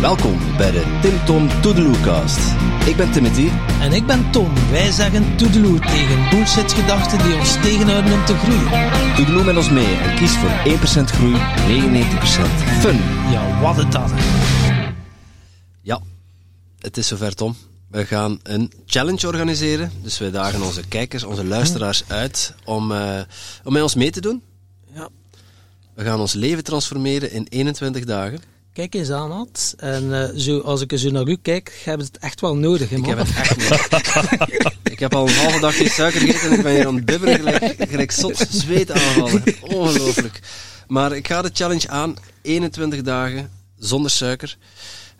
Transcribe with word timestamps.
Welkom 0.00 0.56
bij 0.56 0.70
de 0.70 0.98
Tim 1.02 1.24
Tom 1.24 1.60
Toedeloecast. 1.60 2.38
Ik 2.86 2.96
ben 2.96 3.12
Timothy. 3.12 3.48
En 3.80 3.92
ik 3.92 4.06
ben 4.06 4.30
Tom. 4.30 4.52
Wij 4.70 4.90
zeggen 4.90 5.36
toedeloe 5.36 5.78
tegen 5.78 6.30
bullshit-gedachten 6.30 7.18
die 7.18 7.34
ons 7.38 7.52
tegenhouden 7.52 8.12
om 8.12 8.24
te 8.24 8.34
groeien. 8.34 8.90
Toedeloe 9.16 9.44
met 9.44 9.56
ons 9.56 9.70
mee 9.70 9.94
en 9.94 10.16
kies 10.16 10.36
voor 10.36 10.50
1% 10.50 11.04
groei, 11.04 11.34
99% 11.34 11.38
fun. 12.80 12.96
Ja, 13.30 13.60
wat 13.60 13.76
het 13.76 13.92
dan. 13.92 14.10
Ja, 15.82 16.00
het 16.78 16.96
is 16.96 17.06
zover 17.06 17.34
Tom. 17.34 17.56
We 17.88 18.06
gaan 18.06 18.40
een 18.42 18.72
challenge 18.86 19.26
organiseren. 19.26 19.92
Dus 20.02 20.18
wij 20.18 20.30
dagen 20.30 20.62
onze 20.62 20.88
kijkers, 20.88 21.24
onze 21.24 21.44
luisteraars 21.44 22.04
uit 22.06 22.54
om, 22.64 22.92
uh, 22.92 23.20
om 23.64 23.72
met 23.72 23.82
ons 23.82 23.94
mee 23.94 24.10
te 24.10 24.20
doen. 24.20 24.42
We 26.02 26.08
gaan 26.08 26.20
ons 26.20 26.32
leven 26.32 26.64
transformeren 26.64 27.32
in 27.32 27.46
21 27.48 28.04
dagen. 28.04 28.40
Kijk 28.72 28.94
eens 28.94 29.10
aan, 29.10 29.32
Ad. 29.32 29.74
En 29.76 30.04
uh, 30.04 30.28
zo, 30.36 30.58
als 30.58 30.80
ik 30.80 30.98
zo 30.98 31.10
naar 31.10 31.28
u 31.28 31.36
kijk, 31.42 31.80
hebben 31.84 32.06
ze 32.06 32.12
het 32.12 32.22
echt 32.22 32.40
wel 32.40 32.56
nodig. 32.56 32.88
Hè, 32.88 32.96
ik 32.96 33.06
heb 33.06 33.18
het 33.18 33.36
echt 33.36 33.56
nodig. 33.56 34.74
ik 34.82 34.98
heb 34.98 35.14
al 35.14 35.28
een 35.28 35.34
halve 35.34 35.60
dag 35.60 35.76
geen 35.76 35.90
suiker 35.90 36.20
gegeten 36.20 36.50
en 36.50 36.56
ik 36.56 36.62
ben 36.62 36.74
hier 36.74 36.86
aan 36.86 36.94
het 36.94 37.04
bibberen 37.04 37.34
gelijk, 37.34 37.74
gelijk 37.78 38.10
zot 38.10 38.46
zweet 38.50 38.90
aanvallen. 38.90 39.42
Ongelooflijk. 39.60 40.40
Maar 40.88 41.16
ik 41.16 41.26
ga 41.26 41.42
de 41.42 41.50
challenge 41.52 41.88
aan. 41.88 42.16
21 42.42 43.02
dagen 43.02 43.50
zonder 43.78 44.10
suiker. 44.10 44.56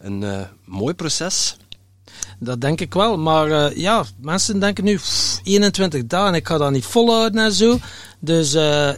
Een 0.00 0.22
uh, 0.22 0.40
mooi 0.64 0.94
proces. 0.94 1.56
Dat 2.38 2.60
denk 2.60 2.80
ik 2.80 2.94
wel. 2.94 3.18
Maar 3.18 3.48
uh, 3.48 3.76
ja, 3.76 4.04
mensen 4.20 4.60
denken 4.60 4.84
nu 4.84 4.96
pff, 4.96 5.40
21 5.42 6.06
dagen, 6.06 6.34
ik 6.34 6.46
ga 6.46 6.58
dat 6.58 6.70
niet 6.70 6.84
volhouden 6.84 7.44
en 7.44 7.52
zo. 7.52 7.78
Dus 8.18 8.52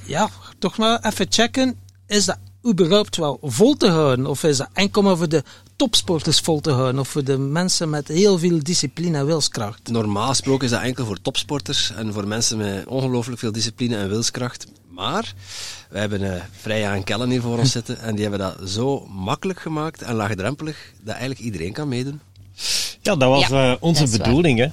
ja, 0.06 0.30
toch 0.64 0.77
maar 0.77 0.98
even 1.02 1.27
checken. 1.28 1.77
Is 2.06 2.24
dat 2.24 2.38
überhaupt 2.68 3.16
wel 3.16 3.38
vol 3.42 3.77
te 3.77 3.88
houden? 3.88 4.27
Of 4.27 4.42
is 4.45 4.56
dat 4.56 4.68
enkel 4.72 5.02
maar 5.02 5.16
voor 5.16 5.28
de 5.28 5.42
topsporters 5.77 6.41
vol 6.41 6.61
te 6.61 6.70
houden? 6.70 7.00
Of 7.00 7.08
voor 7.08 7.25
de 7.25 7.39
mensen 7.39 7.91
met 7.91 8.08
heel 8.08 8.39
veel 8.39 8.62
discipline 8.62 9.19
en 9.19 9.27
wilskracht? 9.27 9.91
Normaal 9.91 10.28
gesproken 10.28 10.64
is 10.64 10.70
dat 10.70 10.83
enkel 10.83 11.05
voor 11.05 11.20
topsporters 11.20 11.92
en 11.92 12.12
voor 12.12 12.27
mensen 12.27 12.56
met 12.56 12.86
ongelooflijk 12.86 13.39
veel 13.39 13.52
discipline 13.52 13.97
en 13.97 14.08
wilskracht. 14.08 14.66
Maar 14.89 15.34
we 15.91 15.98
hebben 15.98 16.20
uh, 16.20 16.34
Freya 16.61 16.94
en 16.94 17.05
Kellen 17.05 17.30
hier 17.30 17.41
voor 17.41 17.58
ons 17.58 17.72
zitten 17.78 17.98
en 17.98 18.14
die 18.14 18.22
hebben 18.28 18.41
dat 18.41 18.69
zo 18.70 19.06
makkelijk 19.06 19.61
gemaakt 19.61 20.02
en 20.02 20.14
laagdrempelig 20.14 20.92
dat 21.02 21.14
eigenlijk 21.14 21.41
iedereen 21.41 21.72
kan 21.72 21.89
meedoen. 21.89 22.20
Ja, 23.02 23.17
dat 23.17 23.28
was 23.28 23.48
ja, 23.48 23.70
uh, 23.70 23.77
onze 23.80 24.08
bedoeling. 24.08 24.58
Hè? 24.58 24.69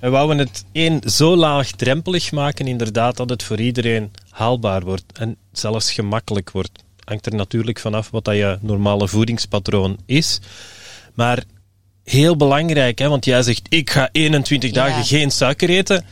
We 0.00 0.08
wouden 0.08 0.38
het 0.38 0.64
één 0.72 1.00
zo 1.10 1.36
laagdrempelig 1.36 2.32
maken, 2.32 2.66
inderdaad, 2.66 3.16
dat 3.16 3.30
het 3.30 3.42
voor 3.42 3.60
iedereen 3.60 4.10
haalbaar 4.30 4.82
wordt 4.82 5.04
en 5.12 5.36
zelfs 5.52 5.92
gemakkelijk 5.92 6.50
wordt 6.50 6.82
hangt 7.10 7.26
er 7.26 7.34
natuurlijk 7.34 7.78
vanaf 7.78 8.10
wat 8.10 8.24
dat 8.24 8.34
je 8.34 8.58
normale 8.60 9.08
voedingspatroon 9.08 9.98
is. 10.06 10.40
Maar 11.14 11.42
heel 12.04 12.36
belangrijk, 12.36 12.98
hè, 12.98 13.08
want 13.08 13.24
jij 13.24 13.42
zegt 13.42 13.66
ik 13.68 13.90
ga 13.90 14.08
21 14.12 14.70
ja. 14.70 14.74
dagen 14.74 15.04
geen 15.04 15.30
suiker 15.30 15.68
eten. 15.68 16.04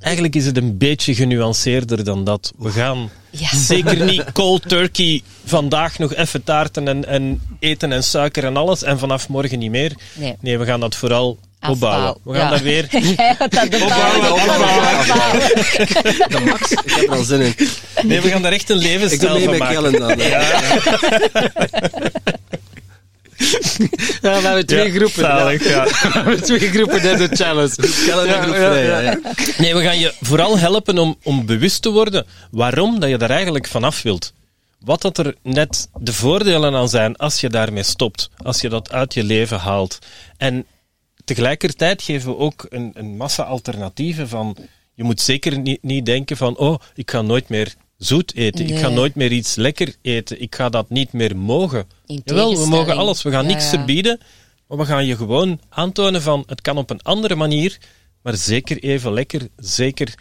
Eigenlijk 0.00 0.34
is 0.34 0.46
het 0.46 0.56
een 0.56 0.78
beetje 0.78 1.14
genuanceerder 1.14 2.04
dan 2.04 2.24
dat. 2.24 2.52
We 2.58 2.70
gaan 2.70 3.10
ja. 3.30 3.56
zeker 3.56 4.04
niet 4.04 4.32
cold 4.42 4.68
turkey 4.68 5.22
vandaag 5.44 5.98
nog 5.98 6.14
even 6.14 6.44
taarten 6.44 6.88
en, 6.88 7.04
en, 7.04 7.40
eten 7.58 7.92
en 7.92 8.04
suiker 8.04 8.44
en 8.44 8.56
alles 8.56 8.82
en 8.82 8.98
vanaf 8.98 9.28
morgen 9.28 9.58
niet 9.58 9.70
meer. 9.70 9.96
Nee, 10.14 10.36
nee 10.40 10.58
we 10.58 10.64
gaan 10.64 10.80
dat 10.80 10.94
vooral 10.94 11.38
opbouwen. 11.68 12.16
We 12.22 12.34
gaan 12.34 12.42
ja. 12.42 12.50
daar 12.50 12.62
weer 12.62 12.84
opbouwen, 13.82 14.32
opbouwen, 14.32 14.82
De 16.28 16.40
max, 16.50 16.70
ik 16.70 16.80
heb 16.84 17.02
er 17.02 17.10
al 17.10 17.22
zin 17.24 17.40
in. 17.40 17.54
Nee, 18.02 18.20
we 18.20 18.28
gaan 18.28 18.42
daar 18.42 18.52
echt 18.52 18.70
een 18.70 18.76
levensstijl 18.76 19.40
van 19.40 19.58
maken. 19.58 19.76
Ik 19.76 19.82
doe 19.82 19.90
mee 19.90 20.00
met 20.00 20.08
Kellen 20.08 20.18
dan. 20.18 20.28
Ja, 24.22 24.40
we 24.40 24.46
hebben 24.46 24.66
twee 24.66 24.84
Ja, 24.86 24.90
groepen. 24.90 25.22
zalig, 25.22 25.68
ja. 25.68 25.84
We 26.02 26.08
hebben 26.12 26.42
twee 26.42 26.58
groepen 26.70 27.02
in 27.02 27.16
de 27.16 27.28
challenge. 27.36 27.74
Ja. 28.86 29.18
Nee, 29.58 29.74
we 29.74 29.82
gaan 29.82 29.98
je 29.98 30.14
vooral 30.20 30.58
helpen 30.58 30.98
om, 30.98 31.16
om 31.22 31.46
bewust 31.46 31.82
te 31.82 31.90
worden 31.90 32.26
waarom 32.50 33.00
dat 33.00 33.08
je 33.10 33.16
daar 33.18 33.30
eigenlijk 33.30 33.66
vanaf 33.66 34.02
wilt. 34.02 34.32
Wat 34.80 35.02
dat 35.02 35.18
er 35.18 35.34
net 35.42 35.88
de 36.00 36.12
voordelen 36.12 36.74
aan 36.74 36.88
zijn 36.88 37.16
als 37.16 37.40
je 37.40 37.48
daarmee 37.48 37.82
stopt, 37.82 38.30
als 38.42 38.60
je 38.60 38.68
dat 38.68 38.92
uit 38.92 39.14
je 39.14 39.24
leven 39.24 39.58
haalt. 39.58 39.98
En 40.36 40.66
tegelijkertijd 41.26 42.02
geven 42.02 42.30
we 42.30 42.36
ook 42.36 42.66
een, 42.68 42.90
een 42.94 43.16
massa 43.16 43.42
alternatieven 43.42 44.28
van. 44.28 44.56
Je 44.94 45.04
moet 45.04 45.20
zeker 45.20 45.58
niet, 45.58 45.82
niet 45.82 46.06
denken 46.06 46.36
van, 46.36 46.56
oh, 46.56 46.78
ik 46.94 47.10
ga 47.10 47.22
nooit 47.22 47.48
meer 47.48 47.74
zoet 47.98 48.34
eten. 48.34 48.66
Ik 48.68 48.78
ga 48.78 48.88
nooit 48.88 49.14
meer 49.14 49.32
iets 49.32 49.54
lekker 49.54 49.94
eten. 50.02 50.40
Ik 50.40 50.54
ga 50.54 50.68
dat 50.68 50.90
niet 50.90 51.12
meer 51.12 51.36
mogen. 51.36 51.86
Jawel, 52.06 52.56
we 52.56 52.66
mogen 52.66 52.96
alles. 52.96 53.22
We 53.22 53.30
gaan 53.30 53.42
Ja, 53.42 53.48
niks 53.48 53.68
verbieden. 53.68 54.20
Maar 54.68 54.78
we 54.78 54.84
gaan 54.84 55.06
je 55.06 55.16
gewoon 55.16 55.60
aantonen 55.68 56.22
van, 56.22 56.42
het 56.46 56.60
kan 56.60 56.78
op 56.78 56.90
een 56.90 57.02
andere 57.02 57.34
manier. 57.34 57.78
Maar 58.26 58.36
zeker 58.36 58.78
even 58.82 59.12
lekker, 59.12 59.48
zeker 59.56 60.14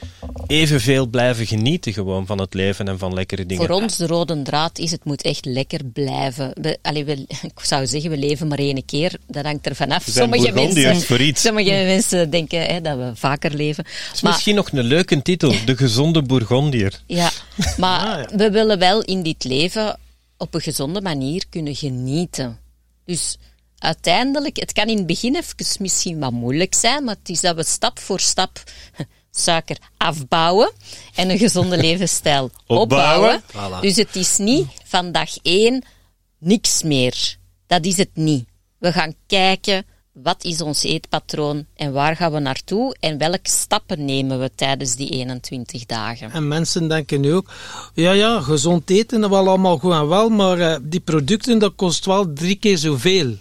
evenveel 0.47 1.07
blijven 1.07 1.45
genieten 1.45 1.93
gewoon 1.93 2.25
van 2.25 2.39
het 2.39 2.53
leven 2.53 2.88
en 2.88 2.97
van 2.99 3.13
lekkere 3.13 3.45
dingen. 3.45 3.66
Voor 3.66 3.75
ons, 3.75 3.97
de 3.97 4.07
rode 4.07 4.41
draad 4.41 4.77
is, 4.79 4.91
het 4.91 5.03
moet 5.05 5.21
echt 5.21 5.45
lekker 5.45 5.85
blijven. 5.85 6.51
We, 6.61 6.77
allee, 6.81 7.05
we, 7.05 7.25
ik 7.41 7.59
zou 7.61 7.88
zeggen, 7.88 8.09
we 8.09 8.17
leven 8.17 8.47
maar 8.47 8.57
één 8.59 8.85
keer. 8.85 9.17
Dat 9.27 9.45
hangt 9.45 9.66
er 9.66 9.75
vanaf. 9.75 10.05
Sommige 10.09 10.51
mensen, 10.51 11.01
voor 11.01 11.19
iets. 11.21 11.41
sommige 11.41 11.69
mensen 11.69 12.29
denken 12.29 12.61
hè, 12.61 12.81
dat 12.81 12.97
we 12.97 13.11
vaker 13.13 13.53
leven. 13.53 13.83
Is 14.13 14.22
Maar, 14.22 14.31
misschien 14.31 14.55
nog 14.55 14.72
een 14.72 14.83
leuke 14.83 15.22
titel, 15.22 15.53
De 15.66 15.77
Gezonde 15.77 16.22
Bourgondier. 16.22 17.01
ja, 17.07 17.31
maar 17.77 17.99
Ah, 17.99 18.29
ja. 18.29 18.37
we 18.37 18.51
willen 18.51 18.79
wel 18.79 19.01
in 19.01 19.23
dit 19.23 19.43
leven 19.43 19.99
op 20.37 20.53
een 20.53 20.61
gezonde 20.61 21.01
manier 21.01 21.43
kunnen 21.49 21.75
genieten. 21.75 22.59
Dus 23.05 23.37
uiteindelijk, 23.78 24.58
het 24.59 24.74
kan 24.74 24.88
in 24.88 24.97
het 24.97 25.08
begin 25.08 25.36
even 25.36 25.56
misschien 25.80 26.19
wat 26.19 26.31
moeilijk 26.31 26.75
zijn, 26.75 27.03
maar 27.03 27.16
het 27.19 27.30
is 27.30 27.41
dat 27.41 27.56
we 27.56 27.63
stap 27.63 28.00
voor 28.00 28.19
stap 28.19 28.63
suiker 29.31 29.78
afbouwen 29.97 30.72
en 31.16 31.30
een 31.30 31.38
gezonde 31.38 31.78
levensstijl 31.88 32.52
Opbouwen. 32.68 33.35
opbouwen. 33.35 33.80
Voilà. 33.80 33.81
Dus 33.81 33.96
het 33.96 34.16
is 34.16 34.38
niet 34.38 34.68
van 34.84 35.12
dag 35.12 35.38
één 35.41 35.84
niks 36.40 36.84
meer. 36.84 37.38
Dat 37.68 37.85
is 37.85 37.97
het 37.97 38.09
niet. 38.14 38.46
We 38.78 38.91
gaan 38.91 39.14
kijken 39.28 39.85
wat 40.24 40.44
is 40.44 40.62
ons 40.62 40.84
eetpatroon 40.84 41.66
en 41.75 41.91
waar 41.94 42.16
gaan 42.16 42.31
we 42.31 42.40
naartoe 42.40 42.96
en 43.00 43.18
welke 43.18 43.40
stappen 43.50 44.06
nemen 44.06 44.40
we 44.40 44.52
tijdens 44.56 44.96
die 44.96 45.09
21 45.09 45.85
dagen. 45.85 46.31
En 46.31 46.47
mensen 46.47 46.88
denken 46.88 47.22
nu 47.22 47.34
ook, 47.34 47.52
ja 47.94 48.12
ja, 48.12 48.41
gezond 48.41 48.90
eten, 48.90 49.22
dat 49.22 49.30
wel 49.30 49.47
allemaal 49.47 49.78
goed 49.78 49.91
en 49.91 50.08
wel, 50.08 50.30
maar 50.30 50.59
eh, 50.59 50.78
die 50.81 51.00
producten, 51.00 51.59
dat 51.59 51.75
kost 51.75 52.06
wel 52.06 52.34
drie 52.34 52.56
keer 52.56 52.78
zoveel. 52.78 53.38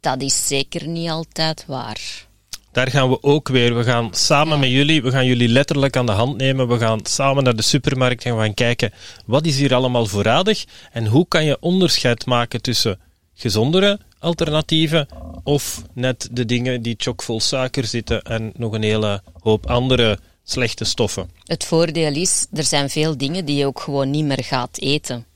Dat 0.00 0.22
is 0.22 0.46
zeker 0.46 0.88
niet 0.88 1.10
altijd 1.10 1.64
waar. 1.66 2.26
Daar 2.72 2.90
gaan 2.90 3.08
we 3.08 3.22
ook 3.22 3.48
weer. 3.48 3.76
We 3.76 3.84
gaan 3.84 4.14
samen 4.14 4.58
met 4.58 4.70
jullie, 4.70 5.02
we 5.02 5.10
gaan 5.10 5.26
jullie 5.26 5.48
letterlijk 5.48 5.96
aan 5.96 6.06
de 6.06 6.12
hand 6.12 6.36
nemen. 6.36 6.68
We 6.68 6.78
gaan 6.78 7.00
samen 7.02 7.44
naar 7.44 7.56
de 7.56 7.62
supermarkt 7.62 8.24
en 8.24 8.36
we 8.36 8.42
gaan 8.42 8.54
kijken 8.54 8.92
wat 9.26 9.46
is 9.46 9.56
hier 9.56 9.74
allemaal 9.74 10.06
voorradig 10.06 10.64
en 10.92 11.06
hoe 11.06 11.26
kan 11.28 11.44
je 11.44 11.56
onderscheid 11.60 12.26
maken 12.26 12.62
tussen 12.62 13.00
gezondere 13.34 13.98
alternatieven 14.18 15.08
of 15.42 15.82
net 15.92 16.28
de 16.32 16.44
dingen 16.44 16.82
die 16.82 16.94
chockvol 16.98 17.40
suiker 17.40 17.84
zitten 17.84 18.22
en 18.22 18.52
nog 18.56 18.72
een 18.72 18.82
hele 18.82 19.22
hoop 19.40 19.66
andere 19.66 20.18
slechte 20.44 20.84
stoffen. 20.84 21.30
Het 21.44 21.64
voordeel 21.64 22.14
is, 22.14 22.46
er 22.52 22.64
zijn 22.64 22.90
veel 22.90 23.16
dingen 23.16 23.44
die 23.44 23.56
je 23.56 23.66
ook 23.66 23.80
gewoon 23.80 24.10
niet 24.10 24.24
meer 24.24 24.44
gaat 24.44 24.78
eten. 24.78 25.26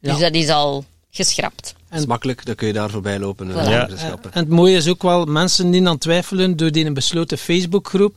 Ja. 0.00 0.10
Dus 0.12 0.20
dat 0.20 0.34
is 0.34 0.48
al 0.48 0.84
geschrapt. 1.24 1.74
Het 1.88 2.00
is 2.00 2.06
makkelijk, 2.06 2.44
dan 2.44 2.54
kun 2.54 2.66
je 2.66 2.72
daar 2.72 2.90
voorbij 2.90 3.18
lopen. 3.18 3.50
en 3.50 3.66
Voilà. 3.66 3.68
Ja. 3.70 3.88
En 4.30 4.40
het 4.40 4.48
mooie 4.48 4.76
is 4.76 4.88
ook 4.88 5.02
wel, 5.02 5.24
mensen 5.24 5.70
die 5.70 5.88
aan 5.88 5.98
twijfelen 5.98 6.56
door 6.56 6.72
die 6.72 6.84
een 6.84 6.94
besloten 6.94 7.38
Facebookgroep, 7.38 8.16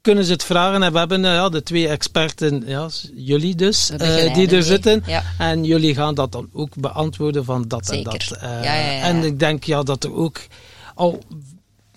kunnen 0.00 0.24
ze 0.24 0.32
het 0.32 0.44
vragen. 0.44 0.82
En 0.82 0.92
we 0.92 0.98
hebben 0.98 1.24
eh, 1.24 1.32
ja, 1.32 1.48
de 1.48 1.62
twee 1.62 1.88
experten, 1.88 2.62
ja, 2.66 2.88
jullie 3.14 3.54
dus, 3.54 3.90
eh, 3.90 4.34
die 4.34 4.56
er 4.56 4.62
zitten. 4.62 5.02
Ja. 5.06 5.22
En 5.38 5.64
jullie 5.64 5.94
gaan 5.94 6.14
dat 6.14 6.32
dan 6.32 6.48
ook 6.52 6.74
beantwoorden 6.76 7.44
van 7.44 7.64
dat 7.68 7.86
Zeker. 7.86 8.12
en 8.12 8.18
dat. 8.28 8.38
eh, 8.38 8.64
Ja, 8.64 8.74
ja, 8.74 8.90
ja. 8.90 9.00
En 9.02 9.24
ik 9.24 9.38
denk 9.38 9.64
ja, 9.64 9.82
dat 9.82 10.04
er 10.04 10.14
ook 10.14 10.40
al 10.94 11.22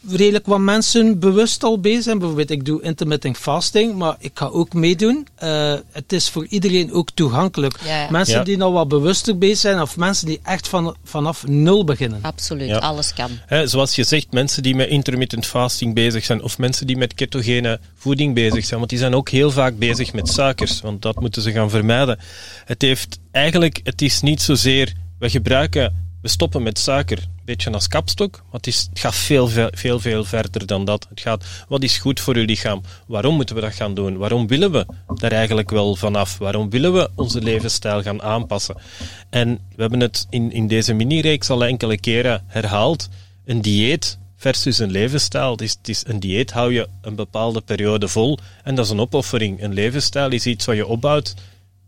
redelijk 0.10 0.46
wat 0.46 0.60
mensen 0.60 1.20
bewust 1.20 1.64
al 1.64 1.80
bezig 1.80 2.04
zijn. 2.04 2.18
Bijvoorbeeld, 2.18 2.50
ik 2.50 2.66
doe 2.66 2.82
intermittent 2.82 3.38
fasting, 3.38 3.96
maar 3.96 4.16
ik 4.20 4.32
ga 4.34 4.46
ook 4.46 4.74
meedoen. 4.74 5.28
Eh, 5.36 5.74
het 5.92 6.14
is 6.14 6.30
voor 6.30 6.46
iedereen 6.48 6.92
ook 6.94 7.10
toegankelijk. 7.14 7.76
Ja, 7.86 8.02
ja. 8.02 8.10
Mensen 8.12 8.38
Ja. 8.38 8.44
die 8.44 8.58
nou 8.58 8.74
wat 8.74 8.88
bewuster 8.88 9.38
bezig 9.38 9.58
zijn, 9.58 9.82
of 9.82 9.98
mensen 9.98 10.26
die 10.28 10.40
echt 10.44 10.68
van, 10.68 10.96
vanaf 11.04 11.48
nul 11.48 11.84
beginnen. 11.84 12.20
Absoluut, 12.22 12.68
Ja. 12.68 12.78
alles 12.78 13.14
kan. 13.14 13.30
Hè, 13.46 13.68
zoals 13.68 13.96
je 13.96 14.04
zegt, 14.04 14.32
mensen 14.32 14.64
die 14.64 14.76
met 14.76 14.90
intermittent 14.90 15.46
fasting 15.46 15.94
bezig 15.94 16.26
zijn, 16.26 16.42
of 16.42 16.58
mensen 16.58 16.88
die 16.88 16.98
met 16.98 17.14
ketogene 17.14 17.80
voeding 17.96 18.34
bezig 18.34 18.66
zijn, 18.66 18.78
want 18.80 18.90
die 18.92 19.00
zijn 19.00 19.16
ook 19.16 19.30
heel 19.30 19.52
vaak 19.52 19.78
bezig 19.78 20.14
met 20.14 20.28
suikers, 20.28 20.82
want 20.82 21.02
dat 21.02 21.20
moeten 21.20 21.42
ze 21.42 21.52
gaan 21.52 21.70
vermijden. 21.70 22.20
Het 22.66 22.82
heeft 22.82 23.20
eigenlijk, 23.32 23.80
het 23.84 24.02
is 24.02 24.22
niet 24.22 24.42
zozeer, 24.42 24.94
we 25.20 25.30
gebruiken 25.30 26.03
we 26.24 26.30
stoppen 26.30 26.64
met 26.64 26.80
suiker, 26.80 27.18
een 27.18 27.46
beetje 27.46 27.72
als 27.72 27.88
kapstok, 27.88 28.32
maar 28.32 28.52
het, 28.52 28.68
is, 28.68 28.88
het 28.90 29.00
gaat 29.00 29.16
veel, 29.16 29.48
veel, 29.48 29.70
veel, 29.72 30.00
veel 30.00 30.24
verder 30.24 30.66
dan 30.66 30.86
dat. 30.86 31.06
Het 31.10 31.20
gaat, 31.20 31.46
wat 31.68 31.84
is 31.84 31.98
goed 31.98 32.20
voor 32.20 32.36
uw 32.36 32.46
lichaam? 32.46 32.82
Waarom 33.08 33.36
moeten 33.36 33.56
we 33.56 33.62
dat 33.62 33.74
gaan 33.74 33.94
doen? 33.94 34.18
Waarom 34.18 34.48
willen 34.48 34.72
we 34.72 34.86
daar 35.16 35.32
eigenlijk 35.32 35.70
wel 35.70 35.96
vanaf? 35.96 36.38
Waarom 36.38 36.70
willen 36.70 36.94
we 36.94 37.10
onze 37.16 37.42
levensstijl 37.42 38.02
gaan 38.02 38.22
aanpassen? 38.22 38.76
En 39.30 39.60
we 39.76 39.82
hebben 39.82 40.00
het 40.00 40.28
in, 40.30 40.52
in 40.52 40.68
deze 40.68 40.94
mini-reeks 40.94 41.50
al 41.50 41.66
enkele 41.66 42.00
keren 42.00 42.44
herhaald. 42.48 43.10
Een 43.46 43.62
dieet 43.62 44.18
versus 44.36 44.80
een 44.80 44.92
levensstijl. 44.92 45.52
Het 45.52 45.62
is, 45.62 45.72
het 45.72 45.90
is, 45.90 46.04
een 46.08 46.20
dieet 46.20 46.52
hou 46.52 46.74
je 46.74 46.88
een 47.02 47.16
bepaalde 47.16 47.62
periode 47.62 48.08
vol 48.08 48.38
en 48.64 48.76
dat 48.76 48.86
is 48.86 48.92
een 48.92 49.00
opoffering. 49.00 49.64
Een 49.64 49.74
levensstijl 49.74 50.32
is 50.32 50.46
iets 50.46 50.66
wat 50.66 50.76
je 50.76 50.88
opbouwt 50.88 51.34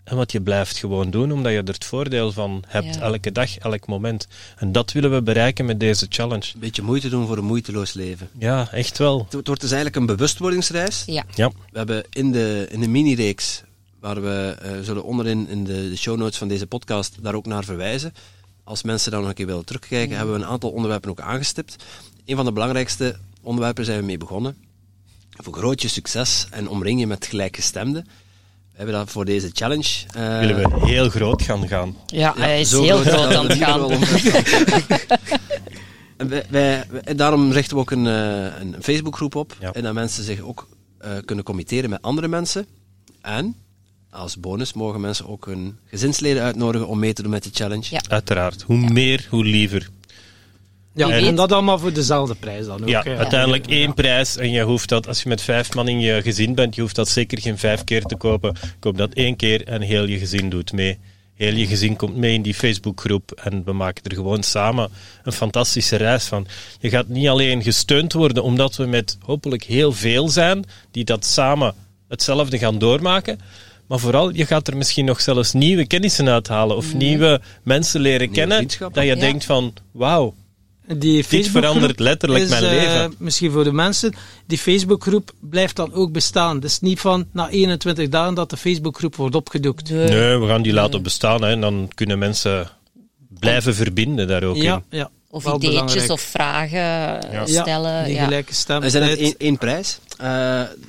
en 0.06 0.16
wat 0.16 0.32
je 0.32 0.42
blijft 0.42 0.78
gewoon 0.78 1.10
doen, 1.10 1.32
omdat 1.32 1.52
je 1.52 1.58
er 1.58 1.74
het 1.74 1.86
voordeel 1.86 2.32
van 2.32 2.64
hebt, 2.68 2.96
Ja. 2.96 3.02
elke 3.02 3.32
dag, 3.32 3.58
elk 3.58 3.88
moment. 3.88 4.28
En 4.58 4.72
dat 4.72 4.92
willen 4.92 5.12
we 5.14 5.22
bereiken 5.22 5.66
met 5.66 5.80
deze 5.80 6.06
challenge. 6.10 6.52
Een 6.54 6.60
beetje 6.60 6.82
moeite 6.82 7.10
doen 7.10 7.28
voor 7.28 7.38
een 7.38 7.44
moeiteloos 7.46 7.94
leven. 7.94 8.30
Ja, 8.38 8.72
echt 8.72 8.98
wel. 8.98 9.28
Het 9.30 9.48
wordt 9.48 9.62
dus 9.62 9.72
eigenlijk 9.72 9.96
een 9.96 10.06
bewustwordingsreis. 10.06 11.04
Ja. 11.06 11.24
Ja, 11.36 11.50
We 11.72 11.78
hebben 11.78 12.04
in 12.10 12.32
de, 12.32 12.68
in 12.70 12.80
de 12.80 12.88
mini-reeks, 12.88 13.64
waar 14.00 14.22
we 14.22 14.56
eh, 14.62 14.72
zullen 14.82 15.04
onderin 15.04 15.48
in 15.50 15.64
de, 15.64 15.90
de 15.90 15.96
show 15.98 16.18
notes 16.18 16.38
van 16.38 16.48
deze 16.48 16.68
podcast 16.68 17.16
daar 17.24 17.34
ook 17.36 17.46
naar 17.46 17.64
verwijzen. 17.64 18.14
Als 18.64 18.84
mensen 18.84 19.12
daar 19.12 19.20
nog 19.20 19.30
een 19.30 19.36
keer 19.36 19.46
willen 19.46 19.66
terugkijken, 19.66 20.18
hebben 20.18 20.36
we 20.36 20.42
een 20.42 20.48
aantal 20.48 20.70
onderwerpen 20.72 21.10
ook 21.10 21.20
aangestipt. 21.20 21.76
Een 22.26 22.36
van 22.36 22.46
de 22.46 22.52
belangrijkste 22.52 23.16
onderwerpen 23.42 23.86
zijn 23.86 24.00
we 24.00 24.06
mee 24.06 24.18
begonnen. 24.18 24.56
Vergroot 25.30 25.82
je 25.82 25.88
succes 25.88 26.48
en 26.52 26.70
omring 26.70 27.00
je 27.00 27.08
met 27.08 27.26
gelijkgestemden. 27.26 28.08
We 28.78 28.82
hebben 28.82 28.96
dat 28.96 29.10
voor 29.12 29.26
deze 29.26 29.50
challenge. 29.54 29.90
eh, 30.14 30.40
willen 30.40 30.56
we 30.56 30.86
heel 30.88 31.10
groot 31.10 31.42
gaan 31.42 31.68
gaan. 31.68 31.96
Ja, 32.06 32.34
hij 32.38 32.60
is 32.60 32.72
heel 32.72 32.98
groot 32.98 33.08
groot 33.08 33.30
dat 33.32 33.36
aan 33.36 33.48
we 33.48 33.54
het 33.54 33.64
gaan. 33.64 33.90
En 36.18 36.30
wij, 36.30 36.44
wij- 36.50 36.84
wij- 37.04 37.16
daarom 37.16 37.52
richten 37.52 37.76
we 37.76 37.82
ook 37.82 37.92
een, 37.92 38.08
eh, 38.08 38.60
een 38.60 38.76
Facebookgroep 38.82 39.36
op. 39.36 39.58
Ja. 39.60 39.72
En 39.74 39.84
dat 39.84 39.94
mensen 39.94 40.24
zich 40.24 40.40
ook 40.40 40.68
eh, 40.98 41.12
kunnen 41.26 41.46
committeren 41.46 41.90
met 41.90 42.02
andere 42.02 42.28
mensen. 42.28 42.66
En 43.22 43.56
als 44.10 44.40
bonus 44.40 44.74
mogen 44.74 45.02
mensen 45.02 45.28
ook 45.30 45.46
hun 45.46 45.78
gezinsleden 45.86 46.44
uitnodigen 46.44 46.88
om 46.88 47.00
mee 47.00 47.14
te 47.14 47.22
doen 47.22 47.32
met 47.32 47.44
die 47.44 47.52
challenge. 47.56 47.86
Ja. 47.90 48.02
Uiteraard. 48.10 48.62
Hoe 48.62 48.78
meer, 48.78 49.28
hoe 49.30 49.46
liever. 49.46 49.90
Ja, 50.96 51.10
en 51.10 51.36
dat 51.36 51.52
allemaal 51.52 51.80
voor 51.80 51.94
dezelfde 51.94 52.36
prijs 52.36 52.66
dan 52.66 52.82
ook. 52.82 52.88
Ja, 52.90 53.04
uiteindelijk 53.04 53.70
Ja. 53.70 53.76
één 53.76 53.94
prijs 53.94 54.38
en 54.38 54.52
je 54.52 54.62
hoeft 54.62 54.90
dat, 54.90 55.08
als 55.08 55.24
je 55.24 55.30
met 55.30 55.42
vijf 55.42 55.74
man 55.74 55.88
in 55.88 56.00
je 56.00 56.22
gezin 56.22 56.56
bent, 56.56 56.76
je 56.76 56.82
hoeft 56.82 56.96
dat 56.96 57.10
zeker 57.10 57.42
geen 57.42 57.58
vijf 57.58 57.84
keer 57.84 58.04
te 58.04 58.16
kopen. 58.16 58.56
Koop 58.80 58.98
dat 58.98 59.14
één 59.14 59.36
keer 59.36 59.68
en 59.68 59.82
heel 59.82 60.06
je 60.06 60.18
gezin 60.18 60.50
doet 60.50 60.74
mee. 60.74 60.98
Heel 61.34 61.54
je 61.54 61.68
gezin 61.68 61.96
komt 61.96 62.16
mee 62.16 62.34
in 62.34 62.42
die 62.42 62.54
Facebookgroep 62.54 63.32
en 63.32 63.62
we 63.66 63.74
maken 63.74 64.04
er 64.04 64.16
gewoon 64.16 64.44
samen 64.44 64.90
een 65.24 65.32
fantastische 65.32 65.96
reis 65.96 66.26
van. 66.26 66.48
Je 66.80 66.90
gaat 66.90 67.08
niet 67.08 67.28
alleen 67.28 67.64
gesteund 67.64 68.14
worden 68.14 68.44
omdat 68.44 68.76
we 68.76 68.86
met 68.86 69.18
hopelijk 69.22 69.64
heel 69.64 69.92
veel 69.92 70.30
zijn 70.30 70.66
die 70.92 71.04
dat 71.04 71.26
samen 71.26 71.74
hetzelfde 72.08 72.58
gaan 72.58 72.78
doormaken, 72.80 73.40
maar 73.88 74.00
vooral 74.00 74.34
je 74.34 74.46
gaat 74.46 74.68
er 74.68 74.78
misschien 74.78 75.06
nog 75.06 75.22
zelfs 75.22 75.54
nieuwe 75.54 75.88
kennissen 75.88 76.30
uithalen 76.30 76.76
of 76.76 76.94
nieuwe 76.94 77.42
mensen 77.64 78.00
leren 78.02 78.32
kennen, 78.32 78.68
dat 78.80 78.96
je 78.96 79.02
Ja. 79.06 79.16
denkt 79.16 79.46
van 79.46 79.74
wauw, 79.92 80.34
Die 80.88 81.24
Facebookgroep 81.24 81.64
verandert 81.64 82.00
letterlijk 82.00 82.44
is, 82.44 82.50
mijn 82.50 82.64
eh, 82.64 82.70
leven. 82.72 83.16
misschien 83.18 83.52
voor 83.52 83.64
de 83.64 83.72
mensen, 83.72 84.14
die 84.46 84.58
Facebookgroep 84.58 85.32
blijft 85.40 85.76
dan 85.76 85.94
ook 85.94 86.12
bestaan. 86.12 86.56
Het 86.56 86.64
is 86.66 86.80
niet 86.80 87.00
van 87.00 87.26
na 87.32 87.50
21 87.50 88.10
dagen 88.10 88.34
dat 88.34 88.50
de 88.50 88.58
Facebookgroep 88.58 89.16
wordt 89.16 89.36
opgedoekt. 89.36 89.90
Nee, 89.90 90.38
we 90.38 90.48
gaan 90.48 90.62
die 90.62 90.74
laten 90.74 91.02
bestaan 91.04 91.42
hè, 91.44 91.50
en 91.50 91.62
dan 91.62 91.90
kunnen 91.96 92.20
mensen 92.20 92.70
blijven 93.40 93.76
verbinden 93.76 94.28
daar 94.28 94.44
ook 94.44 94.56
Ja, 94.56 94.76
in. 94.90 94.98
ja. 94.98 95.10
Of 95.30 95.44
wel 95.44 95.56
ideetjes 95.56 95.80
belangrijk. 95.82 96.12
of 96.12 96.22
vragen 96.22 96.80
Ja. 97.32 97.46
stellen. 97.46 98.06
die 98.06 98.14
Ja. 98.14 98.24
gelijke 98.24 98.54
stem. 98.54 98.84
Er 98.84 98.90
zijn 98.90 99.34
één, 99.38 99.58
prijs. 99.58 100.00
Eh, 100.18 100.28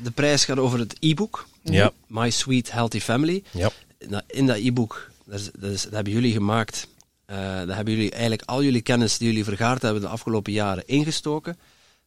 de 0.02 0.10
prijs 0.14 0.44
gaat 0.44 0.58
over 0.58 0.78
het 0.78 0.96
e-book. 1.00 1.46
Ja. 1.62 1.90
My 2.06 2.30
Sweet 2.30 2.72
Healthy 2.72 3.00
Family. 3.00 3.42
Ja. 3.50 3.70
Nou, 4.08 4.22
In 4.26 4.46
dat 4.46 4.56
e-book, 4.56 5.10
dat, 5.24 5.40
is- 5.40 5.50
dat, 5.58 5.70
is- 5.70 5.82
dat 5.82 5.92
hebben 5.92 6.12
jullie 6.12 6.32
gemaakt. 6.32 6.86
Eh 7.26 7.36
daar 7.36 7.76
hebben 7.76 7.94
jullie 7.94 8.10
eigenlijk 8.10 8.42
al 8.44 8.62
jullie 8.62 8.80
kennis 8.82 9.18
die 9.18 9.26
jullie 9.28 9.44
vergaard 9.44 9.82
hebben 9.82 10.02
de 10.02 10.08
afgelopen 10.08 10.52
jaren 10.52 10.86
ingestoken. 10.86 11.58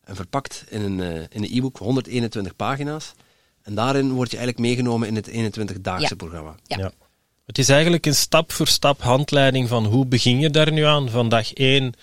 En 0.04 0.16
verpakt 0.16 0.64
in 0.70 0.82
een, 0.82 1.00
eh, 1.00 1.16
in 1.16 1.44
een 1.44 1.58
e-book, 1.58 1.78
121 1.78 2.56
pagina's. 2.56 3.14
En 3.62 3.76
daarin 3.76 4.12
word 4.12 4.32
je 4.32 4.38
eigenlijk 4.38 4.68
meegenomen 4.68 5.08
in 5.08 5.16
het 5.16 5.28
21-daagse 5.28 6.08
Ja. 6.10 6.16
programma. 6.16 6.56
Ja. 6.64 6.78
Ja. 6.78 6.92
Het 7.46 7.58
is 7.58 7.70
eigenlijk 7.70 8.06
een 8.06 8.16
stap 8.16 8.52
voor 8.52 8.68
stap 8.68 9.02
handleiding 9.02 9.68
van 9.68 9.86
hoe 9.86 10.06
begin 10.06 10.40
je 10.40 10.50
daar 10.50 10.72
nu 10.72 10.84
aan. 10.84 11.10
Van 11.10 11.30
dag 11.30 11.54
1 11.54 11.94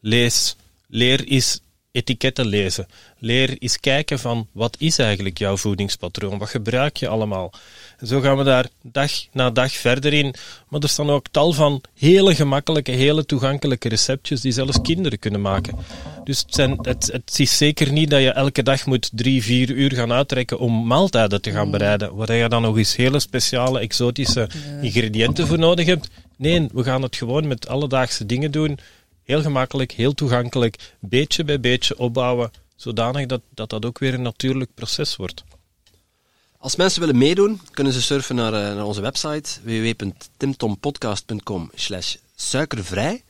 lees, 0.00 0.56
leer 0.88 1.28
is 1.28 1.60
etiketten 1.92 2.46
lezen. 2.46 2.86
Leer 3.18 3.56
eens 3.58 3.80
kijken 3.80 4.18
van 4.18 4.46
wat 4.52 4.76
is 4.78 4.98
eigenlijk 4.98 5.38
jouw 5.38 5.56
voedingspatroon? 5.56 6.38
Wat 6.38 6.48
gebruik 6.48 6.96
je 6.96 7.08
allemaal? 7.08 7.52
En 7.98 8.06
zo 8.06 8.20
gaan 8.20 8.36
we 8.36 8.44
daar 8.44 8.66
dag 8.82 9.10
na 9.32 9.50
dag 9.50 9.72
verder 9.72 10.12
in. 10.12 10.34
Maar 10.68 10.80
er 10.80 10.88
staan 10.88 11.10
ook 11.10 11.26
tal 11.30 11.52
van 11.52 11.80
hele 11.98 12.34
gemakkelijke, 12.34 12.90
hele 12.90 13.24
toegankelijke 13.26 13.88
receptjes 13.88 14.40
die 14.40 14.52
zelfs 14.52 14.80
kinderen 14.80 15.18
kunnen 15.18 15.40
maken. 15.40 15.76
Dus 16.24 16.38
het, 16.38 16.54
zijn, 16.54 16.78
het, 16.82 17.08
het 17.12 17.38
is 17.38 17.56
zeker 17.56 17.92
niet 17.92 18.10
dat 18.10 18.20
je 18.20 18.30
elke 18.30 18.62
dag 18.62 18.86
moet 18.86 19.10
drie, 19.12 19.42
vier 19.42 19.70
uur 19.70 19.92
gaan 19.92 20.12
uittrekken 20.12 20.58
om 20.58 20.86
maaltijden 20.86 21.42
te 21.42 21.50
gaan 21.50 21.70
bereiden. 21.70 22.14
Waar 22.14 22.34
je 22.34 22.48
dan 22.48 22.62
nog 22.62 22.76
eens 22.76 22.96
hele 22.96 23.20
speciale, 23.20 23.80
exotische 23.80 24.48
ingrediënten 24.82 25.46
voor 25.46 25.58
nodig 25.58 25.86
hebt. 25.86 26.08
Nee, 26.36 26.68
we 26.72 26.82
gaan 26.82 27.02
het 27.02 27.16
gewoon 27.16 27.46
met 27.46 27.68
alledaagse 27.68 28.26
dingen 28.26 28.50
doen. 28.50 28.78
Heel 29.24 29.42
gemakkelijk, 29.42 29.92
heel 29.92 30.14
toegankelijk, 30.14 30.94
beetje 31.00 31.44
bij 31.44 31.60
beetje 31.60 31.98
opbouwen, 31.98 32.50
zodanig 32.76 33.26
dat 33.26 33.40
dat, 33.50 33.70
dat 33.70 33.84
ook 33.84 33.98
weer 33.98 34.14
een 34.14 34.22
natuurlijk 34.22 34.70
proces 34.74 35.16
wordt. 35.16 35.44
Als 36.58 36.76
mensen 36.76 37.00
willen 37.00 37.18
meedoen, 37.18 37.60
kunnen 37.70 37.92
ze 37.92 38.02
surfen 38.02 38.34
naar, 38.34 38.52
eh, 38.52 38.74
naar 38.74 38.84
onze 38.84 39.00
website 39.00 39.50
www.timtompodcast.com 39.62 41.70
slash 41.74 42.14
suikervrij. 42.34 43.22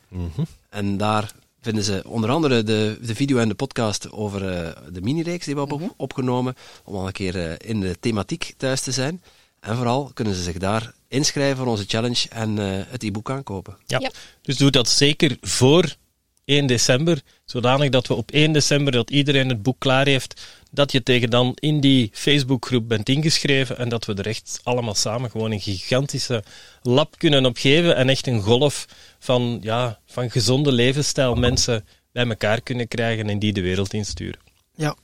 En 0.69 0.97
daar 0.97 1.33
vinden 1.61 1.85
ze 1.85 2.03
onder 2.07 2.31
andere 2.31 2.63
de, 2.63 2.99
de 3.03 3.15
video 3.15 3.39
en 3.39 3.49
de 3.49 3.55
podcast 3.55 4.11
over 4.13 4.49
eh, 4.49 4.77
de 4.93 5.01
mini-reeks 5.01 5.45
die 5.45 5.55
we 5.55 5.61
hebben 5.61 5.81
op- 5.81 5.95
opgenomen, 5.97 6.55
om 6.85 6.95
al 6.95 7.07
een 7.07 7.13
keer 7.13 7.49
eh, 7.51 7.69
in 7.71 7.81
de 7.81 7.97
thematiek 8.01 8.55
thuis 8.57 8.81
te 8.81 8.93
zijn. 8.93 9.23
En 9.63 9.77
vooral 9.77 10.11
kunnen 10.15 10.35
ze 10.35 10.43
zich 10.43 10.57
daar 10.59 10.93
inschrijven 11.09 11.57
voor 11.57 11.67
onze 11.67 11.85
challenge 11.87 12.29
en 12.29 12.59
eh, 12.59 12.83
het 12.89 13.03
e-book 13.03 13.31
aankopen. 13.31 13.77
Ja. 13.87 13.99
Ja. 14.01 14.11
Dus 14.43 14.57
doe 14.57 14.71
dat 14.71 14.89
zeker 14.89 15.37
voor 15.41 15.97
1 16.45 16.67
december, 16.67 17.23
zodanig 17.45 17.89
dat 17.91 18.07
we 18.07 18.15
op 18.15 18.31
1 18.31 18.53
december, 18.53 18.93
dat 18.93 19.11
iedereen 19.11 19.49
het 19.49 19.63
boek 19.63 19.79
klaar 19.79 20.07
heeft, 20.07 20.61
dat 20.71 20.93
je 20.93 21.03
tegen 21.03 21.31
dan 21.31 21.53
in 21.55 21.81
die 21.81 22.11
Facebookgroep 22.13 22.89
bent 22.89 23.09
ingeschreven 23.09 23.79
en 23.79 23.89
dat 23.89 24.05
we 24.05 24.15
er 24.15 24.27
echt 24.27 24.61
allemaal 24.63 24.95
samen 24.95 25.31
gewoon 25.31 25.51
een 25.51 25.61
gigantische 25.61 26.45
lab 26.83 27.19
kunnen 27.19 27.47
opgeven 27.47 27.97
en 27.97 28.09
echt 28.09 28.27
een 28.27 28.41
golf 28.41 28.87
van, 29.19 29.59
ja, 29.61 29.99
van 30.07 30.31
gezonde 30.31 30.73
levensstijl 30.73 31.35
mensen 31.35 31.85
bij 32.13 32.27
elkaar 32.27 32.61
kunnen 32.61 32.89
krijgen 32.89 33.29
en 33.29 33.39
die 33.39 33.53
de 33.53 33.61
wereld 33.61 33.93
insturen. 33.93 34.41
Ja. 34.75 34.97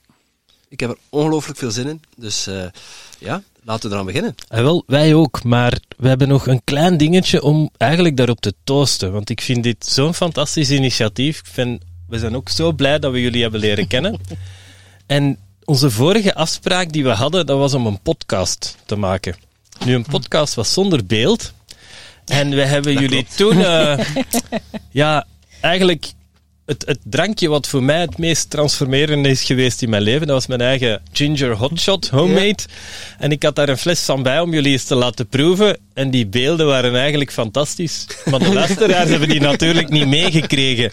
Ik 0.69 0.81
heb 0.81 0.91
er 0.91 0.99
ongelooflijk 1.09 1.59
veel 1.59 1.71
zin 1.71 1.89
in, 1.89 2.03
dus 2.17 2.47
eh, 2.47 2.65
ja, 3.19 3.43
laten 3.63 3.89
we 3.89 3.95
eraan 3.95 4.07
beginnen. 4.07 4.35
En 4.49 4.63
wel, 4.63 4.83
wij 4.87 5.15
ook, 5.15 5.45
maar 5.45 5.79
we 5.97 6.09
hebben 6.09 6.29
nog 6.29 6.47
een 6.47 6.61
klein 6.65 6.97
dingetje 6.97 7.43
om 7.43 7.71
eigenlijk 7.77 8.17
daarop 8.17 8.41
te 8.41 8.55
toosten. 8.65 9.13
Want 9.13 9.31
ik 9.31 9.41
vind 9.41 9.63
dit 9.63 9.87
zo'n 9.87 10.15
fantastisch 10.15 10.71
initiatief. 10.71 11.39
Ik 11.39 11.47
vind, 11.47 11.83
we 12.09 12.19
zijn 12.19 12.37
ook 12.37 12.49
zo 12.49 12.73
blij 12.73 12.99
dat 12.99 13.13
we 13.13 13.21
jullie 13.21 13.43
hebben 13.43 13.61
leren 13.61 13.87
kennen. 13.87 14.21
en 15.07 15.39
onze 15.65 15.91
vorige 15.91 16.35
afspraak 16.35 16.93
die 16.93 17.03
we 17.03 17.11
hadden, 17.11 17.47
dat 17.47 17.59
was 17.59 17.75
om 17.75 17.87
een 17.87 18.01
podcast 18.01 18.77
te 18.87 18.97
maken. 18.97 19.37
Nu, 19.85 19.95
een 19.95 20.07
podcast 20.11 20.55
was 20.55 20.73
zonder 20.73 21.07
beeld. 21.07 21.53
En 22.25 22.51
we 22.51 22.65
hebben 22.65 22.93
jullie 22.93 23.27
toen, 23.37 23.61
eh, 23.61 23.99
ja, 24.91 25.27
eigenlijk 25.61 26.13
het, 26.69 26.85
het 26.87 26.99
drankje 27.05 27.49
wat 27.49 27.67
voor 27.67 27.83
mij 27.83 28.01
het 28.01 28.19
meest 28.19 28.51
transformerende 28.51 29.29
is 29.29 29.43
geweest 29.43 29.83
in 29.83 29.91
mijn 29.91 30.03
leven, 30.03 30.27
dat 30.27 30.37
was 30.37 30.47
mijn 30.47 30.61
eigen 30.61 31.01
Ginger 31.13 31.57
Hotshot 31.57 32.09
Homemade. 32.09 32.59
En 33.19 33.31
ik 33.31 33.43
had 33.43 33.57
daar 33.57 33.69
een 33.69 33.79
fles 33.79 34.01
van 34.01 34.23
bij 34.23 34.41
om 34.41 34.53
jullie 34.53 34.73
eens 34.73 34.85
te 34.85 34.95
laten 34.95 35.27
proeven. 35.27 35.79
En 35.95 36.11
die 36.11 36.27
beelden 36.27 36.67
waren 36.67 36.97
eigenlijk 36.97 37.33
fantastisch. 37.33 38.07
Maar 38.31 38.39
de 38.39 38.53
luisteraars 38.53 39.11
hebben 39.11 39.29
die 39.29 39.41
natuurlijk 39.41 39.89
niet 39.89 40.07
meegekregen. 40.07 40.91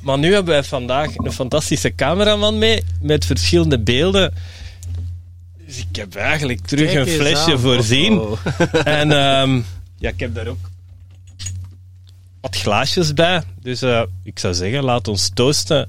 Maar 0.00 0.18
nu 0.18 0.32
hebben 0.32 0.54
wij 0.54 0.64
vandaag 0.64 1.16
een 1.16 1.32
fantastische 1.32 1.94
cameraman 1.94 2.58
mee, 2.58 2.82
met 3.00 3.24
verschillende 3.24 3.78
beelden. 3.78 4.34
Dus 5.66 5.78
ik 5.78 5.96
heb 5.96 6.14
eigenlijk 6.14 6.66
terug 6.66 6.94
een 6.94 7.06
flesje 7.06 7.52
aan. 7.52 7.58
voorzien. 7.58 8.18
Oh. 8.18 8.38
En 8.84 9.12
ehm, 9.12 9.60
ja, 9.98 10.08
ik 10.08 10.20
heb 10.20 10.34
daar 10.34 10.46
ook 10.46 10.70
wat 12.40 12.56
glaasjes 12.56 13.14
bij. 13.14 13.42
Dus 13.60 13.82
eh, 13.82 14.02
ik 14.24 14.38
zou 14.38 14.54
zeggen, 14.54 14.84
laat 14.84 15.08
ons 15.08 15.30
toosten 15.34 15.88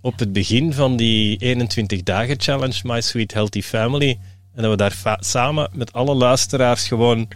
op 0.00 0.18
het 0.18 0.32
begin 0.32 0.72
van 0.72 0.96
die 0.96 1.36
21 1.36 2.02
dagen 2.02 2.40
challenge 2.40 2.80
My 2.82 3.00
Sweet 3.00 3.32
Healthy 3.32 3.62
Family. 3.62 4.18
En 4.54 4.62
dat 4.62 4.70
we 4.70 4.76
daar 4.76 5.18
samen 5.20 5.70
met 5.72 5.92
alle 5.92 6.14
luisteraars 6.14 6.88
gewoon 6.88 7.28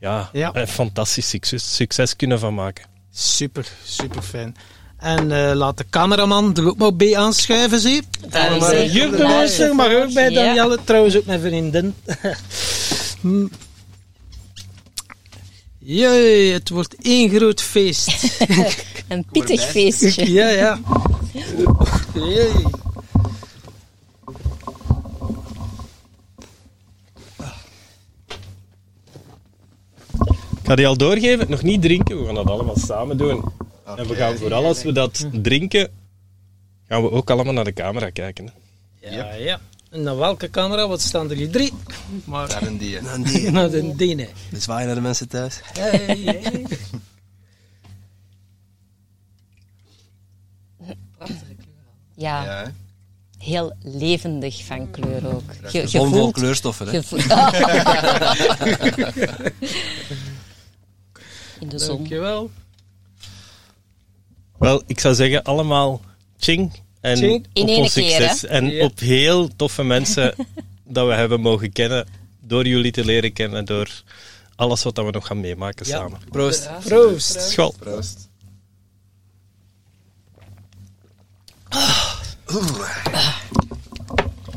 ja, 0.00 0.30
Ja. 0.32 0.50
een 0.54 0.68
fantastisch 0.68 1.28
succes, 1.28 1.74
succes 1.74 2.16
kunnen 2.16 2.38
van 2.38 2.54
maken. 2.54 2.84
Super, 3.12 3.66
super 3.84 4.22
fijn. 4.22 4.56
En 4.96 5.30
uh, 5.30 5.52
laat 5.54 5.78
de 5.78 5.84
cameraman 5.90 6.56
er 6.56 6.66
ook 6.68 6.78
maar 6.78 6.96
bij 6.96 7.16
aanschuiven, 7.16 7.80
zie. 7.80 8.02
En 8.30 8.58
de 8.58 9.24
Monster, 9.28 9.74
maar 9.74 10.02
ook 10.02 10.12
bij 10.12 10.28
Danielle, 10.28 10.76
ja. 10.76 10.82
trouwens 10.84 11.16
ook 11.16 11.24
mijn 11.24 11.40
vriendin. 11.40 11.94
Jee, 15.82 16.52
het 16.52 16.68
wordt 16.68 16.96
één 17.02 17.30
groot 17.30 17.60
feest. 17.60 18.38
Een 19.08 19.24
pittig 19.32 19.60
feestje. 19.60 20.32
ja, 20.32 20.48
ja. 20.48 20.80
Jee. 22.14 22.52
Ik 30.60 30.66
ga 30.66 30.74
die 30.74 30.86
al 30.86 30.96
doorgeven, 30.96 31.50
nog 31.50 31.62
niet 31.62 31.82
drinken, 31.82 32.18
we 32.20 32.26
gaan 32.26 32.34
dat 32.34 32.46
allemaal 32.46 32.76
samen 32.76 33.16
doen. 33.16 33.36
Okay. 33.36 33.96
En 33.96 34.06
we 34.06 34.14
gaan 34.14 34.36
vooral 34.36 34.64
als 34.64 34.82
we 34.82 34.92
dat 34.92 35.28
drinken, 35.32 35.90
gaan 36.88 37.02
we 37.02 37.10
ook 37.10 37.30
allemaal 37.30 37.52
naar 37.52 37.64
de 37.64 37.72
camera 37.72 38.10
kijken. 38.10 38.52
Ja, 39.00 39.10
ja. 39.10 39.32
ja. 39.34 39.60
En 39.90 40.02
naar 40.02 40.16
welke 40.16 40.50
camera? 40.50 40.88
Wat 40.88 41.00
staan 41.00 41.30
er 41.30 41.36
hier? 41.36 41.50
Drie. 41.50 41.72
Maar... 42.24 42.48
Naar 42.48 42.62
een 42.62 42.78
die. 42.78 43.00
Naar 43.00 43.14
een 43.14 43.22
die. 43.22 43.50
naar 43.60 43.72
een 43.72 43.96
die, 43.96 44.14
nee. 44.14 44.28
Dus 44.50 44.62
zwaaien 44.62 44.86
naar 44.86 44.94
de 44.94 45.00
mensen 45.00 45.28
thuis. 45.28 45.60
Hey, 45.62 46.18
hey. 46.24 46.66
Ja. 52.14 52.44
ja 52.44 52.72
heel 53.38 53.76
levendig 53.82 54.64
van 54.64 54.90
kleur 54.90 55.34
ook. 55.34 55.52
Je, 55.70 55.80
je 55.88 56.06
voelt, 56.06 56.32
kleurstoffen, 56.32 56.86
hè? 56.86 56.92
In 61.60 61.68
de 61.68 61.78
zon. 61.78 61.96
Dankjewel. 61.96 62.50
Wel, 64.58 64.82
ik 64.86 65.00
zou 65.00 65.14
zeggen 65.14 65.42
allemaal 65.42 66.00
ching. 66.36 66.72
En 67.00 67.44
op 67.52 67.68
ons 67.68 67.92
succes. 67.92 68.44
en 68.46 68.70
ja. 68.70 68.84
op 68.84 68.98
heel 68.98 69.56
toffe 69.56 69.82
mensen 69.82 70.34
dat 70.84 71.06
we 71.06 71.14
hebben 71.14 71.40
mogen 71.40 71.72
kennen. 71.72 72.06
Door 72.40 72.66
jullie 72.66 72.92
te 72.92 73.04
leren 73.04 73.32
kennen. 73.32 73.64
Door 73.64 74.02
alles 74.56 74.82
wat 74.82 74.96
we 74.96 75.10
nog 75.10 75.26
gaan 75.26 75.40
meemaken 75.40 75.86
ja. 75.86 75.96
samen. 75.96 76.18
Proost. 76.30 76.68
Proost. 76.84 77.40
School. 77.42 77.74
Proost. 77.78 78.28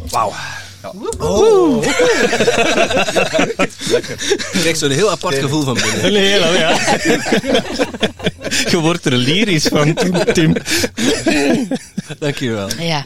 Wauw. 0.09 0.33
Ja. 0.81 0.91
Oh. 1.19 1.85
Lekker. 3.89 4.21
Ik 4.31 4.47
krijg 4.51 4.77
zo'n 4.77 4.89
heel 4.89 5.11
apart 5.11 5.35
gevoel 5.35 5.63
van 5.63 5.73
binnen. 5.73 6.05
Een 6.05 6.15
heel, 6.15 6.53
ja. 6.53 6.69
Je 8.69 8.77
wordt 8.79 9.05
er 9.05 9.11
lyrisch 9.11 9.67
van, 9.67 9.93
Tim. 10.33 10.55
Dankjewel. 12.19 12.69
Ja. 12.79 13.05